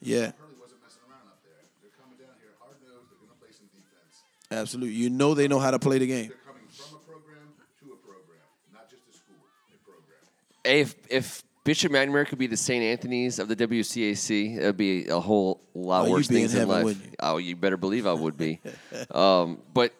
[0.00, 1.52] Yeah, Hurley wasn't messing around up there.
[1.82, 3.06] They're coming down here hard nosed.
[3.10, 4.22] They're going to play some defense.
[4.50, 4.94] absolutely.
[4.96, 6.28] You know they know how to play the game.
[6.28, 9.38] They're coming from a program to a program, not just a school,
[9.70, 10.22] a program.
[10.64, 12.82] If if Bishop McNamara could be the St.
[12.82, 16.96] Anthony's of the WCAC, it'd be a whole lot Oh, worse things in heaven, life.
[17.04, 17.10] you?
[17.20, 18.60] Oh, you better believe I would be.
[19.12, 19.92] um, but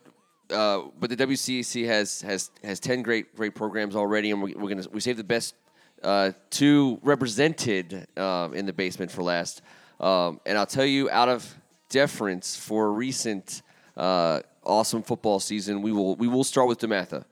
[0.50, 4.68] uh, but the WCAC has has has ten great great programs already, and we, we're
[4.68, 5.54] gonna we save the best
[6.02, 9.62] uh, two represented um, in the basement for last.
[10.00, 11.56] Um, and I'll tell you, out of
[11.88, 13.62] deference for a recent
[13.96, 17.24] uh, awesome football season, we will we will start with Dematha.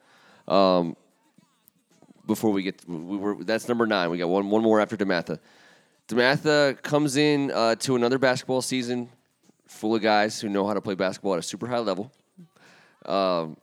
[0.46, 0.96] Um,
[2.30, 4.08] before we get we were that's number nine.
[4.10, 5.38] We got one one more after Dematha.
[6.08, 9.08] Dematha comes in uh, to another basketball season
[9.66, 12.10] full of guys who know how to play basketball at a super high level.
[13.04, 13.56] Um,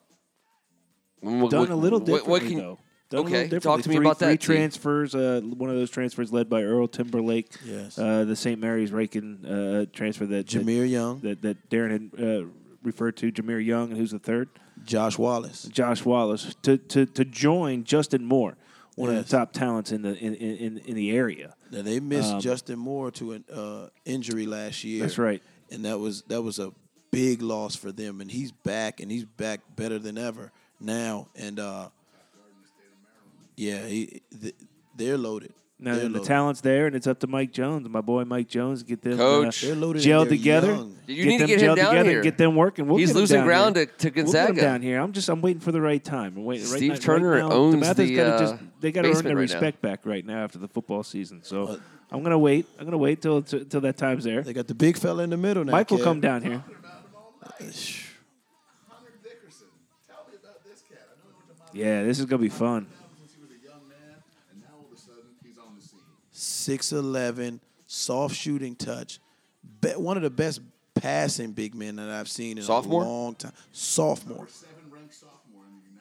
[1.21, 2.79] what- Done what- a little what- differently what can- though.
[3.09, 4.45] Done Okay, talk to me three, about three that, T.
[4.45, 5.15] transfers.
[5.15, 7.47] Uh, one of those transfers led by Earl Timberlake.
[7.65, 7.97] Yes.
[7.97, 8.59] Uh, the St.
[8.59, 12.45] Mary's Ryken uh, transfer that Jameer Young, that, that Darren had uh,
[12.87, 13.31] referred to.
[13.31, 14.49] Jameer Young, and who's the third?
[14.83, 15.63] Josh Wallace.
[15.63, 18.57] Josh Wallace to to, to join Justin Moore,
[18.95, 21.55] one of the top talents in the in in, in the area.
[21.71, 25.01] Now they missed Justin Moore to an uh, injury last year.
[25.01, 25.43] That's right.
[25.69, 26.71] and that was that was a
[27.11, 28.21] big loss for them.
[28.21, 31.27] And he's back, and he's back better than ever now.
[31.35, 31.89] And uh,
[33.55, 34.21] yeah, he,
[34.95, 35.53] they're loaded.
[35.79, 36.27] Now they're the loaded.
[36.27, 39.63] talent's there, and it's up to Mike Jones, my boy Mike Jones, get them Coach.
[39.63, 40.01] uh, They're loaded.
[40.01, 40.73] gelled they're together.
[40.73, 40.95] young.
[41.05, 42.21] You need to them get him gelled down together, here.
[42.23, 42.87] Get them working.
[42.87, 43.85] We'll He's get him losing down ground here.
[43.85, 44.61] to- to We'll get him Gonzaga.
[44.61, 44.99] down here.
[44.99, 46.33] I'm just I'm waiting for the right time.
[46.35, 46.65] I'm waiting.
[46.65, 49.13] Steve right, Turner right now, owns DeMatha's the, gotta uh, just, they got to earn
[49.13, 49.53] basement their right now.
[49.53, 51.43] respect back right now after the football season.
[51.43, 51.77] So Uh,
[52.11, 52.65] I'm gonna wait.
[52.79, 54.41] I'm gonna wait till till, till that time's there.
[54.41, 55.73] They got the big fella in the middle now.
[55.73, 56.03] Mike will Kev.
[56.05, 56.57] come down here.
[56.63, 56.73] Hunter
[59.23, 59.67] Dickerson,
[60.07, 61.05] tell me about this cat.
[61.05, 62.87] I know he went to Mount Yeah, this is gonna be fun.
[66.67, 69.19] 6'11, soft shooting touch.
[69.81, 70.61] Be- one of the best
[70.95, 73.03] passing big men that I've seen in sophomore?
[73.03, 73.53] a long time.
[73.71, 74.47] Sophomore.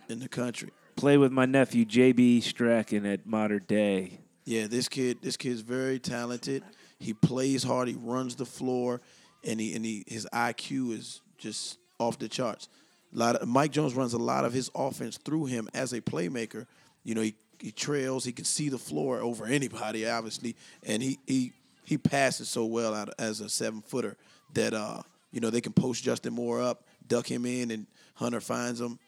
[0.08, 0.70] the in the country.
[0.96, 4.20] Play with my nephew JB Strachan at modern day.
[4.44, 6.62] Yeah, this kid this kid's very talented.
[6.98, 9.00] He plays hard, he runs the floor,
[9.44, 12.68] and he and he his IQ is just off the charts.
[13.14, 16.00] A lot of, Mike Jones runs a lot of his offense through him as a
[16.00, 16.66] playmaker.
[17.04, 18.24] You know, he he trails.
[18.24, 21.52] He can see the floor over anybody, obviously, and he he
[21.84, 24.16] he passes so well out as a seven footer
[24.54, 28.40] that uh you know they can post Justin Moore up, duck him in, and Hunter
[28.40, 28.98] finds him.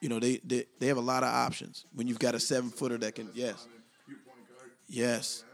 [0.00, 2.70] You know, they they, they have a lot of options when you've got a seven
[2.70, 3.66] footer that can yes.
[4.88, 5.44] Yes.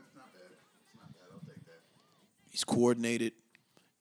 [2.51, 3.33] He's coordinated,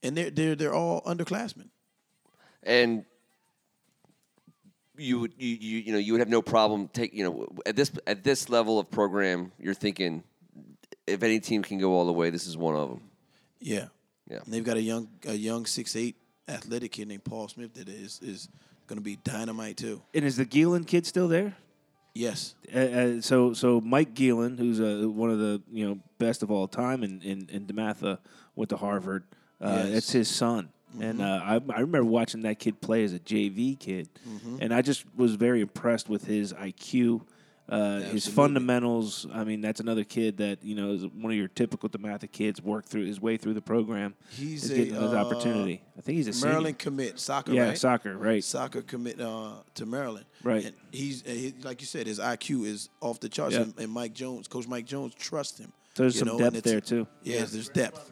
[0.02, 1.70] and they're they're they're all underclassmen.
[2.64, 3.06] and
[4.98, 7.76] you would you, you you know you would have no problem take you know at
[7.76, 10.24] this at this level of program you're thinking
[11.08, 13.02] if any team can go all the way this is one of them
[13.60, 13.88] Yeah.
[14.30, 14.40] Yeah.
[14.44, 16.16] And they've got a young a young six eight
[16.48, 18.50] athletic kid named Paul Smith that is is
[18.88, 20.02] going to be dynamite too.
[20.14, 21.56] And is the Gielan kid still there?
[22.14, 22.56] Yes.
[22.74, 26.50] Uh, uh, so so Mike Gielan, who's uh, one of the you know best of
[26.50, 28.20] all time in in, in Dematha,
[28.56, 29.24] went to Harvard.
[29.62, 29.92] Uh, Yes.
[29.94, 30.70] That's his son,
[31.02, 34.10] and uh, I, I remember watching that kid play as a JV kid,
[34.60, 37.22] and I just was very impressed with his IQ.
[37.68, 39.26] Uh, his fundamentals.
[39.34, 42.62] I mean, that's another kid that you know is one of your typical Dematha kids.
[42.62, 44.14] Work through his way through the program.
[44.30, 45.82] He's is a, getting his uh, opportunity.
[45.98, 46.52] I think he's a senior.
[46.52, 47.54] Maryland commit soccer.
[47.54, 47.78] Yeah, right?
[47.78, 48.44] soccer, right?
[48.44, 50.28] Soccer commit uh, to Maryland.
[50.44, 50.66] Right.
[50.66, 53.64] And he's uh, he, like you said, his IQ is off the charts, Yeah.
[53.64, 55.74] and, and Mike Jones, Coach Mike Jones, trusts him.
[55.96, 57.08] So there's some know, depth there too.
[57.24, 58.12] Yes, there's depth.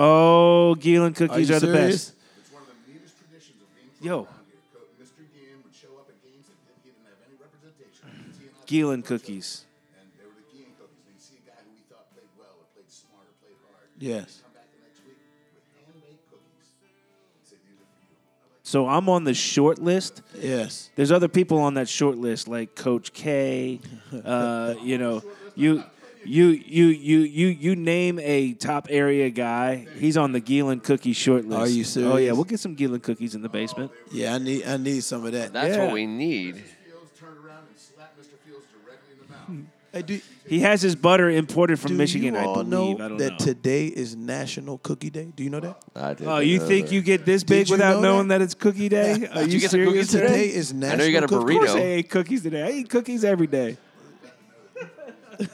[0.00, 2.14] Oh, Gielan cookies you are, the best.
[2.38, 4.14] It's one of the neatest traditions of being from Yo.
[4.14, 4.62] around here.
[4.70, 5.26] Co- Mr.
[5.34, 6.54] Guillen would show up at games that
[6.86, 8.06] didn't, he have any representation.
[8.38, 9.66] He and I Gielan played cookies.
[9.98, 11.02] And they were the Guillen cookies.
[11.02, 13.58] And you see a guy who we thought played well or played smart or played
[13.66, 13.90] hard.
[13.98, 14.38] Yes.
[14.46, 15.18] Come back the next week
[15.50, 18.22] with handmade cookies and say, these are for you.
[18.22, 20.22] I like So I'm on the short list.
[20.38, 20.94] Yes.
[20.94, 23.82] There's other people on that short list, like Coach K.
[24.14, 25.22] Uh, you know,
[25.54, 25.82] you,
[26.28, 29.86] you, you, you, you, you name a top area guy.
[29.98, 31.58] He's on the Gielan cookie short list.
[31.60, 32.12] Are you serious?
[32.12, 33.90] Oh yeah, we'll get some Gielan cookies in the basement.
[34.12, 35.52] Yeah, I need I need some of that.
[35.52, 35.84] that's Yeah.
[35.84, 38.36] what we need Fields turned around and slapped Mr.
[38.46, 39.66] Fields directly in the mouth.
[39.92, 42.68] Hey, do, He has his butter imported from do Michigan, you I all believe.
[42.98, 43.38] know I don't that know.
[43.38, 45.32] today is National Cookie Day?
[45.34, 45.82] Do you know that?
[45.96, 46.94] I didn't oh, you know think that.
[46.94, 48.38] you get this Did big without know knowing that?
[48.38, 48.44] that?
[48.44, 49.12] it's cookie day?
[49.32, 49.88] Are Did you, you get serious?
[49.92, 50.26] cookies today?
[50.26, 50.92] Today is National.
[50.92, 51.76] I know you got a Cookie Of course, burrito.
[51.76, 52.62] I ate cookies today.
[52.62, 53.78] I eat cookies every day.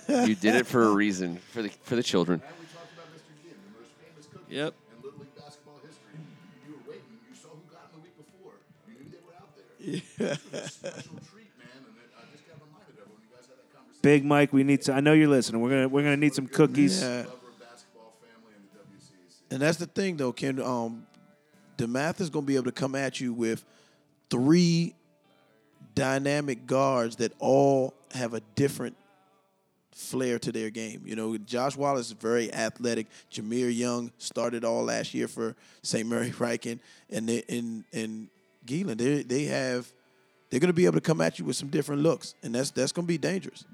[0.09, 3.07] You did it for a reason for the for the children And we talked about
[3.15, 3.33] Mr.
[3.43, 4.75] Guillen, the most famous cookie Yep.
[4.75, 6.19] in Little League basketball history.
[6.67, 7.19] You were waiting.
[7.29, 8.55] You saw who got them the week before.
[8.89, 9.69] You knew they were out there.
[9.81, 11.85] This was a special treat, man.
[11.85, 14.01] And I just got reminded of when you guys had that conversation.
[14.03, 14.95] Big Mike, we need to.
[14.95, 15.61] I know you're listening.
[15.61, 17.03] We're gonna we're gonna need some cookies.
[17.03, 17.09] Yeah.
[17.29, 18.73] Lover of basketball family and.
[19.51, 20.61] And that's the thing, though, Ken.
[20.61, 21.07] Um,
[21.77, 23.65] the math is going to be able to come at you with
[24.31, 24.95] three
[25.95, 28.97] dynamic guards that all have a different
[29.95, 31.03] flair to their game.
[31.05, 33.07] You know, Josh Wallace is very athletic.
[33.33, 36.07] Jameer Young started all last year for St.
[36.07, 36.81] Mary Ryken,
[37.11, 38.29] and they, and and
[38.67, 39.91] Geelan, they they have
[40.51, 42.71] they're going to be able to come at you with some different looks, and that's
[42.71, 43.65] that's going to be dangerous.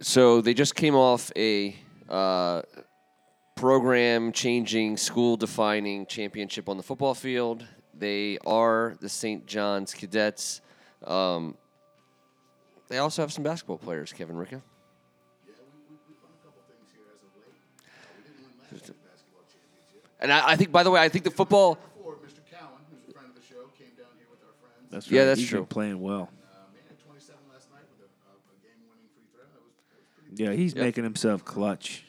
[0.00, 1.76] so they just came off a
[2.08, 2.62] uh,
[3.54, 10.62] program changing school defining championship on the football field they are the st john's cadets
[11.06, 11.54] um,
[12.90, 16.60] they also have some basketball players kevin ricka Yeah, we, we, we've won a couple
[16.68, 17.56] things here as of late.
[17.80, 20.02] Uh, we didn't win last year's basketball championship.
[20.20, 22.42] and I, I think by the way i think the football Before, Mr.
[22.50, 24.90] Cowan, who's a friend of the show, came down here with our friends.
[24.92, 25.64] That's Yeah, that's He's true.
[25.64, 26.28] Been playing well.
[26.28, 29.46] Uh, man, 27 last night with a, a, a game-winning free throw.
[29.48, 30.82] That was, that was pretty Yeah, he's Yep.
[30.84, 32.04] making himself clutch.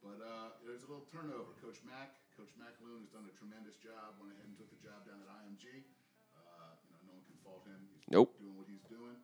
[0.00, 1.52] But uh, there's a little turnover.
[1.60, 4.16] Coach Mack, Coach Mack Loon has done a tremendous job.
[4.22, 5.84] Went ahead and took the job down at IMG.
[6.36, 7.76] Uh, you know, no one can fault him.
[7.92, 8.32] He's Nope.
[8.40, 9.16] doing what he's doing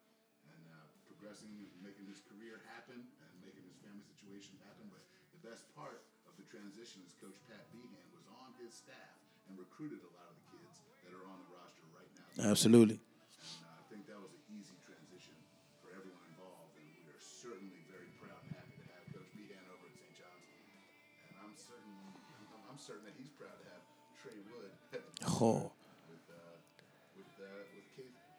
[0.53, 1.53] and uh, progressing,
[1.85, 4.89] making his career happen and making his family situation happen.
[4.93, 5.05] But
[5.41, 9.17] the best part of the transition is Coach Pat Behan was on his staff
[9.49, 12.53] and recruited a lot of the kids that are on the roster right now.
[12.53, 13.01] Absolutely.
[13.01, 15.35] And uh, I think that was an easy transition
[15.83, 19.65] for everyone involved, and we are certainly very proud and happy to have Coach Behan
[19.73, 20.15] over at St.
[20.21, 20.47] John's.
[21.33, 21.97] And I'm certain,
[22.55, 23.83] I'm, I'm certain that he's proud to have
[24.23, 25.73] Trey Wood at the Oh.
[26.09, 26.37] with uh,
[27.17, 27.87] with uh, with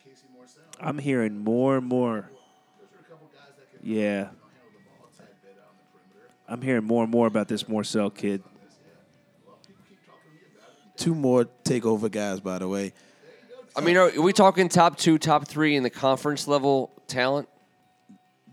[0.06, 0.66] Casey, Morsell.
[0.80, 2.30] I'm hearing more and more.
[2.80, 4.30] Those are a couple guys that can Yeah,
[6.52, 8.44] I'm hearing more and more about this Morsell kid.
[9.46, 10.98] Well, people keep talking to me about it.
[10.98, 12.92] Two more takeover guys, by the way.
[13.76, 17.48] i mean are we talking top two top three in the conference level talent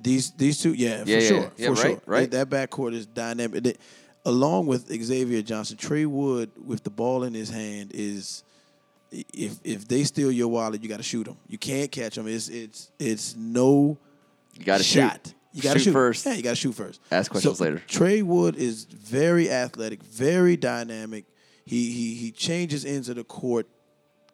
[0.00, 2.00] These these two, yeah, for Yeah, yeah, sure, yeah, for right, sure.
[2.06, 2.30] right.
[2.30, 3.64] That backcourt is dynamic.
[3.64, 3.76] They-
[4.24, 8.44] along with Xavier Johnson, Trey Wood with the ball in his hand is
[9.10, 11.36] if if they steal your wallet, you got to shoot them.
[11.48, 12.28] You can't catch them.
[12.28, 13.98] It's it's it's no
[14.54, 15.20] You got to shot.
[15.26, 15.34] shoot.
[15.52, 16.26] You got to Shoot shoot, first.
[16.26, 17.00] Yeah, you got to shoot first.
[17.10, 17.82] Ask questions So, later.
[17.86, 21.24] Trey Wood is very athletic, very dynamic.
[21.64, 23.66] He he he changes into the court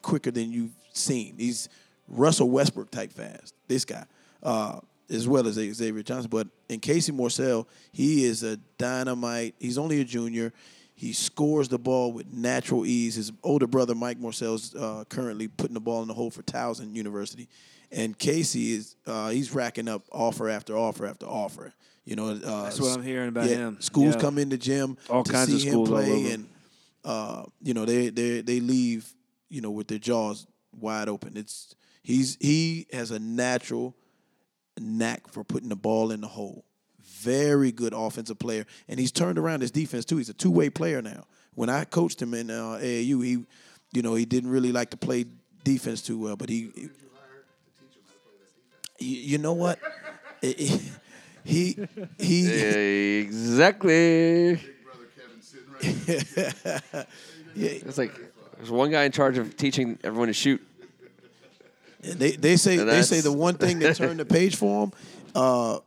[0.02, 1.36] quicker than you've seen.
[1.38, 1.68] He's
[2.08, 3.54] Russell Westbrook type fast.
[3.68, 4.04] This guy,
[4.42, 6.30] uh, as well as Xavier Johnson.
[6.30, 9.54] But in Casey Morsell, he is a dynamite.
[9.58, 10.52] He's only a junior.
[10.96, 13.16] He scores the ball with natural ease.
[13.16, 16.94] His older brother Mike Morsell's uh, currently putting the ball in the hole for Towson
[16.94, 17.48] University,
[17.94, 21.72] and Casey is uh, he's racking up offer after offer after offer.
[22.04, 23.80] You know, uh, That's what I'm hearing about yeah, him.
[23.80, 24.20] Schools Yeah.
[24.20, 26.48] come in the gym All to kinds see of him play, and
[27.04, 29.10] uh, you know they they they leave
[29.48, 30.46] you know with their jaws
[30.78, 31.36] wide open.
[31.36, 33.94] It's he's he has a natural
[34.78, 36.64] knack for putting the ball in the hole.
[37.00, 40.18] Very good offensive player, and he's turned around his defense too.
[40.18, 41.24] He's a two way player now.
[41.54, 43.44] When I coached him in uh, AAU, he
[43.92, 45.24] you know he didn't really like to play
[45.62, 46.70] defense too well, but he.
[48.98, 49.78] You, you know what?
[50.40, 50.80] he
[51.44, 51.76] he,
[52.18, 54.54] he Exactly.
[54.54, 57.06] Big brother Kevin sitting right there.
[57.56, 58.12] It's like
[58.56, 60.60] there's one guy in charge of teaching everyone to shoot.
[62.02, 64.92] And They they say they say the one thing that turned the page for him,
[65.34, 65.78] uh,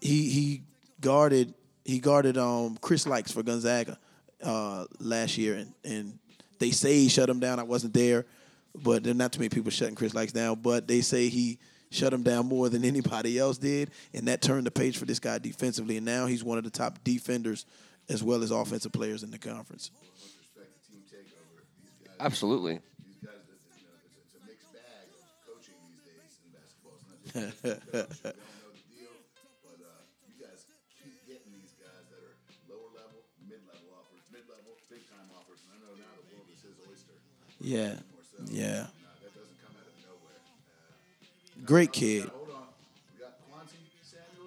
[0.00, 0.62] he he
[1.00, 3.98] guarded he guarded um Chris Lykes for Gonzaga
[4.42, 6.18] uh, last year, and and
[6.58, 7.58] they say he shut him down.
[7.58, 8.26] I wasn't there,
[8.74, 10.60] but there are not too many people shutting Chris Lykes down.
[10.60, 11.58] But they say he
[11.90, 15.18] shut him down more than anybody else did, and that turned the page for this
[15.18, 15.96] guy defensively.
[15.96, 17.66] And now he's one of the top defenders
[18.08, 19.90] as well as offensive players in the conference.
[20.38, 21.62] Respect the team takeover.
[21.82, 22.80] These guys, Absolutely.
[23.06, 26.50] these guys, it's, you know, it's, it's a mixed bag of coaching these days in
[26.54, 26.94] basketball.
[26.98, 28.22] It's not just coach.
[28.22, 29.14] They don't know the deal,
[29.62, 29.78] but
[30.26, 30.66] you guys
[30.98, 32.34] keep getting these guys that are
[32.66, 35.62] lower level, mid level offers, mid level, big time offers.
[35.66, 37.18] And I know now the world is his oyster.
[37.62, 37.98] Yeah,
[38.50, 38.90] yeah,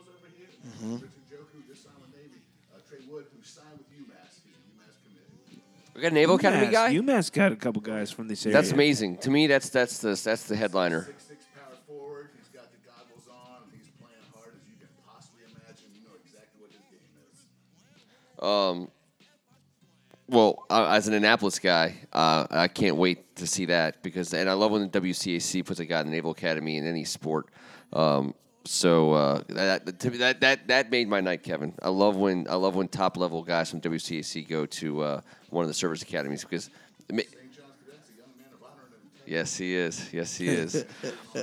[0.03, 0.49] over here.
[0.67, 0.93] Mm-hmm.
[0.93, 2.41] Richard Joku just signed with Navy.
[2.73, 4.43] Uh, Trey Wood, who signed with UMass.
[4.43, 5.63] UMass commit.
[5.95, 6.93] We got a Naval Academy guy.
[6.93, 8.53] UMass got a couple guys from this area.
[8.53, 9.17] That's amazing.
[9.19, 11.05] To me, that's that's the that's the headliner.
[11.05, 12.29] Six six power forward.
[12.37, 13.69] He's got the goggles on.
[13.71, 15.87] He's playing hard as you can possibly imagine.
[15.95, 17.39] You know exactly what his game is.
[20.29, 24.49] Well, uh, as an Annapolis guy, uh, I can't wait to see that because, and
[24.49, 27.47] I love when the WCAC puts a guy in the Naval Academy in any sport.
[27.91, 28.33] Um,
[28.65, 31.73] so uh, that, to that that that made my night, Kevin.
[31.81, 35.63] I love when I love when top level guys from WCAC go to uh, one
[35.63, 36.69] of the service academies because.
[37.11, 37.31] ma- St.
[37.53, 38.87] John's a young man of honor.
[39.25, 40.13] Yes, he is.
[40.13, 40.85] Yes, he is.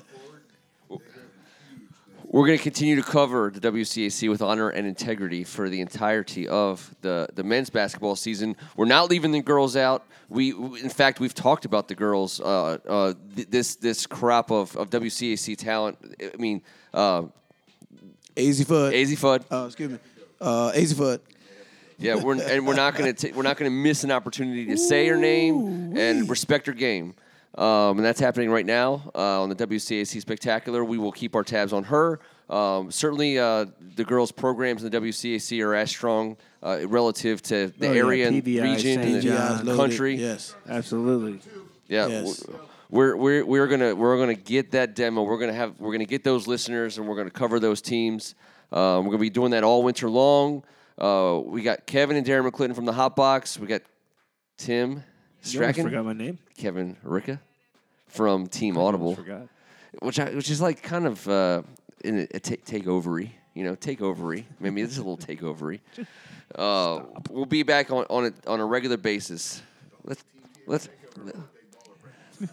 [2.32, 6.46] We're going to continue to cover the WCAC with honor and integrity for the entirety
[6.46, 8.54] of the, the men's basketball season.
[8.76, 10.06] We're not leaving the girls out.
[10.28, 12.40] We, in fact, we've talked about the girls.
[12.40, 15.98] Uh, uh, this this crop of, of WCAC talent.
[16.22, 16.62] I mean,
[16.94, 17.22] uh,
[18.36, 18.92] Azzi Fudd.
[18.94, 19.44] Azzi Fudd.
[19.50, 19.98] Uh, excuse me.
[20.40, 21.20] Uh, Azzi Fudd.
[21.98, 25.16] Yeah, we're and we're not gonna we're not gonna miss an opportunity to say her
[25.16, 27.14] name and respect her game.
[27.56, 30.84] Um, and that's happening right now uh, on the WCAC Spectacular.
[30.84, 32.20] We will keep our tabs on her.
[32.48, 37.68] Um, certainly, uh, the girls' programs in the WCAC are as strong uh, relative to
[37.78, 39.14] the Oh, yeah, area and PVI, region and St.
[39.14, 39.76] the John's, loaded.
[39.80, 40.14] country.
[40.16, 40.54] Yes.
[40.68, 41.40] Absolutely.
[41.88, 42.44] Yeah, Yes.
[42.88, 45.22] we're we're we're gonna we're gonna get that demo.
[45.24, 48.34] We're gonna have we're gonna get those listeners, and we're gonna cover those teams.
[48.72, 50.62] Um, we're gonna be doing that all winter long.
[50.98, 53.58] Uh, we got Kevin and Darren McClinton from the Hot Box.
[53.58, 53.82] We got
[54.56, 55.06] Tim You almost
[55.42, 56.38] Strachan, forgot my name.
[56.56, 57.38] Kevin Ricka
[58.08, 59.48] from Team Audible, Forgot.
[60.00, 61.62] which I, which is like kind of uh,
[62.04, 63.30] in a, a takeovery.
[63.54, 64.44] You know, takeovery.
[64.60, 65.80] Maybe this is a little takeovery.
[66.54, 69.62] Uh, we'll be back on on a, on a regular basis.
[70.04, 70.24] Let's
[70.66, 70.88] let's.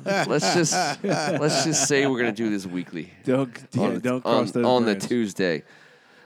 [0.06, 0.74] Let's just
[1.04, 4.84] let's just say we're gonna do this weekly Don't yeah, on, don't on, those on
[4.86, 4.96] the.
[4.96, 5.64] Tuesday.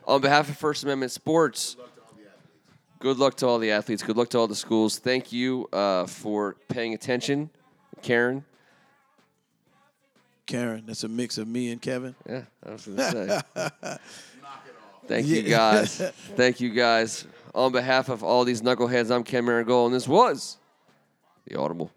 [0.08, 1.78] On behalf of First Amendment Sports,
[3.02, 4.04] good luck to all the athletes.
[4.04, 5.00] Good luck to all the schools.
[5.00, 7.50] Thank you uh, for paying attention,
[8.02, 8.46] Karen.
[10.46, 10.84] Karen.
[10.86, 12.16] That's a mix of me and Kevin.
[12.30, 13.42] Yeah, I was gonna say.
[15.08, 15.98] Thank you guys.
[16.36, 17.26] Thank you guys.
[17.54, 20.58] On behalf of all these knuckleheads, I'm Ken Marigold, and this was
[21.46, 21.92] the Audible.